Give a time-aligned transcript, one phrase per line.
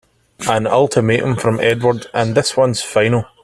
[0.49, 3.25] An ultimatum from Edward and this one's final!